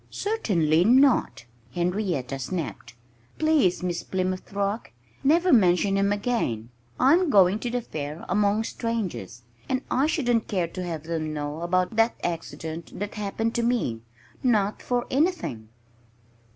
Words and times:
"Certainly 0.09 0.83
not!" 0.85 1.45
Henrietta 1.75 2.39
snapped. 2.39 2.95
"Please 3.37 3.83
Miss 3.83 4.01
Plymouth 4.01 4.51
Rock 4.51 4.89
never 5.23 5.53
mention 5.53 5.95
him 5.95 6.11
again! 6.11 6.71
I'm 6.99 7.29
going 7.29 7.59
to 7.59 7.69
the 7.69 7.83
fair, 7.83 8.25
among 8.27 8.63
strangers. 8.63 9.43
And 9.69 9.83
I 9.91 10.07
shouldn't 10.07 10.47
care 10.47 10.67
to 10.69 10.81
have 10.83 11.03
them 11.03 11.33
know 11.35 11.61
about 11.61 11.97
that 11.97 12.15
accident 12.23 12.97
that 12.99 13.13
happened 13.13 13.53
to 13.53 13.61
me 13.61 14.01
not 14.41 14.81
for 14.81 15.05
anything!" 15.11 15.69